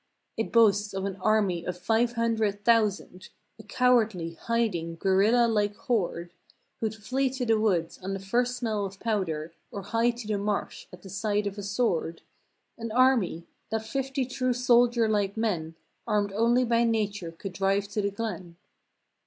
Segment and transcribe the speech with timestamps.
[0.35, 3.29] It boasts of an army of five hundred thousand!
[3.59, 6.33] A cowardly, hiding, guerrilla like horde;
[6.79, 10.39] Who'd flee to the woods on the first smell of powder Or hie to the
[10.39, 12.23] marsh at the sight of a sword.
[12.79, 13.45] An army!
[13.69, 15.75] That fifty true soldier like men
[16.07, 18.55] Armed only by nature could drive to the glen.